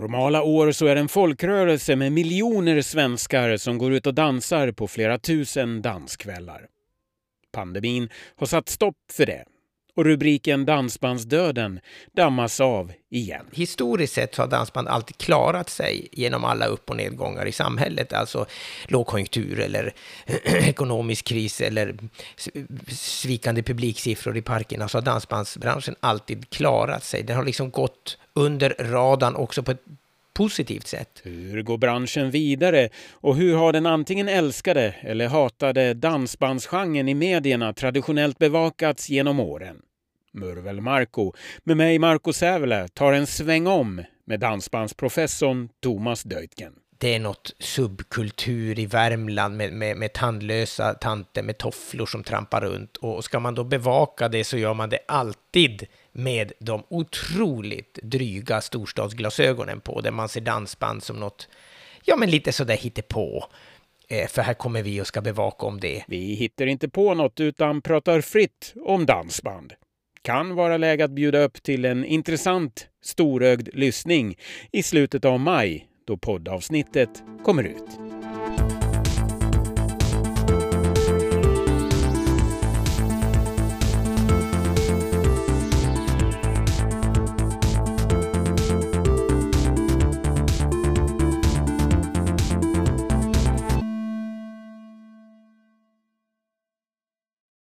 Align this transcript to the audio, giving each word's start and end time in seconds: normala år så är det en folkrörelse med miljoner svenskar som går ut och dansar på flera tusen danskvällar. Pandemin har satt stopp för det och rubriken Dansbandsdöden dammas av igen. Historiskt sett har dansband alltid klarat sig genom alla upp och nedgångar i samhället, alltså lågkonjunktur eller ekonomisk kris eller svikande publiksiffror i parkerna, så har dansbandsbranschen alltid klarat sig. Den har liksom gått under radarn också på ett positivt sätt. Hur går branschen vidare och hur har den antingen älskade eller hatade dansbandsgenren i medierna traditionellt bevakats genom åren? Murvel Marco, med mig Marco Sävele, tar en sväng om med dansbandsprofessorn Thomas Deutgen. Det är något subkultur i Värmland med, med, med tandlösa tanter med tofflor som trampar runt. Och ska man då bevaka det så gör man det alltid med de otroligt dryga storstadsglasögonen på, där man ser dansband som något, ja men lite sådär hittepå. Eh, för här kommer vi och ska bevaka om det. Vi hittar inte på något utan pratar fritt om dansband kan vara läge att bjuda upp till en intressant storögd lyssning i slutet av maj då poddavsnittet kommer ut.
normala 0.00 0.42
år 0.42 0.72
så 0.72 0.86
är 0.86 0.94
det 0.94 1.00
en 1.00 1.08
folkrörelse 1.08 1.96
med 1.96 2.12
miljoner 2.12 2.82
svenskar 2.82 3.56
som 3.56 3.78
går 3.78 3.92
ut 3.92 4.06
och 4.06 4.14
dansar 4.14 4.72
på 4.72 4.88
flera 4.88 5.18
tusen 5.18 5.82
danskvällar. 5.82 6.66
Pandemin 7.52 8.08
har 8.36 8.46
satt 8.46 8.68
stopp 8.68 8.96
för 9.12 9.26
det 9.26 9.44
och 9.98 10.04
rubriken 10.04 10.64
Dansbandsdöden 10.64 11.80
dammas 12.12 12.60
av 12.60 12.92
igen. 13.10 13.46
Historiskt 13.52 14.14
sett 14.14 14.36
har 14.36 14.46
dansband 14.46 14.88
alltid 14.88 15.18
klarat 15.18 15.70
sig 15.70 16.08
genom 16.12 16.44
alla 16.44 16.66
upp 16.66 16.90
och 16.90 16.96
nedgångar 16.96 17.46
i 17.46 17.52
samhället, 17.52 18.12
alltså 18.12 18.46
lågkonjunktur 18.86 19.60
eller 19.60 19.92
ekonomisk 20.44 21.24
kris 21.24 21.60
eller 21.60 21.94
svikande 22.88 23.62
publiksiffror 23.62 24.36
i 24.36 24.42
parkerna, 24.42 24.88
så 24.88 24.98
har 24.98 25.02
dansbandsbranschen 25.02 25.94
alltid 26.00 26.50
klarat 26.50 27.04
sig. 27.04 27.22
Den 27.22 27.36
har 27.36 27.44
liksom 27.44 27.70
gått 27.70 28.18
under 28.34 28.74
radarn 28.78 29.36
också 29.36 29.62
på 29.62 29.70
ett 29.70 29.82
positivt 30.32 30.86
sätt. 30.86 31.20
Hur 31.22 31.62
går 31.62 31.78
branschen 31.78 32.30
vidare 32.30 32.88
och 33.12 33.36
hur 33.36 33.56
har 33.56 33.72
den 33.72 33.86
antingen 33.86 34.28
älskade 34.28 34.94
eller 35.00 35.28
hatade 35.28 35.94
dansbandsgenren 35.94 37.08
i 37.08 37.14
medierna 37.14 37.72
traditionellt 37.72 38.38
bevakats 38.38 39.08
genom 39.10 39.40
åren? 39.40 39.82
Murvel 40.32 40.80
Marco, 40.80 41.32
med 41.64 41.76
mig 41.76 41.98
Marco 41.98 42.32
Sävele, 42.32 42.88
tar 42.88 43.12
en 43.12 43.26
sväng 43.26 43.66
om 43.66 44.04
med 44.24 44.40
dansbandsprofessorn 44.40 45.68
Thomas 45.80 46.22
Deutgen. 46.22 46.72
Det 47.00 47.14
är 47.14 47.18
något 47.18 47.54
subkultur 47.58 48.78
i 48.78 48.86
Värmland 48.86 49.56
med, 49.56 49.72
med, 49.72 49.96
med 49.96 50.12
tandlösa 50.12 50.94
tanter 50.94 51.42
med 51.42 51.58
tofflor 51.58 52.06
som 52.06 52.24
trampar 52.24 52.60
runt. 52.60 52.96
Och 52.96 53.24
ska 53.24 53.40
man 53.40 53.54
då 53.54 53.64
bevaka 53.64 54.28
det 54.28 54.44
så 54.44 54.58
gör 54.58 54.74
man 54.74 54.88
det 54.88 54.98
alltid 55.08 55.86
med 56.12 56.52
de 56.58 56.84
otroligt 56.88 57.98
dryga 58.02 58.60
storstadsglasögonen 58.60 59.80
på, 59.80 60.00
där 60.00 60.10
man 60.10 60.28
ser 60.28 60.40
dansband 60.40 61.02
som 61.02 61.20
något, 61.20 61.48
ja 62.04 62.16
men 62.16 62.30
lite 62.30 62.52
sådär 62.52 62.76
hittepå. 62.76 63.44
Eh, 64.08 64.28
för 64.28 64.42
här 64.42 64.54
kommer 64.54 64.82
vi 64.82 65.00
och 65.00 65.06
ska 65.06 65.20
bevaka 65.20 65.66
om 65.66 65.80
det. 65.80 66.04
Vi 66.08 66.34
hittar 66.34 66.66
inte 66.66 66.88
på 66.88 67.14
något 67.14 67.40
utan 67.40 67.82
pratar 67.82 68.20
fritt 68.20 68.74
om 68.84 69.06
dansband 69.06 69.72
kan 70.28 70.54
vara 70.54 70.76
läge 70.76 71.04
att 71.04 71.10
bjuda 71.10 71.38
upp 71.38 71.62
till 71.62 71.84
en 71.84 72.04
intressant 72.04 72.88
storögd 73.02 73.68
lyssning 73.72 74.36
i 74.72 74.82
slutet 74.82 75.24
av 75.24 75.40
maj 75.40 75.86
då 76.06 76.16
poddavsnittet 76.16 77.22
kommer 77.44 77.64
ut. 77.64 78.07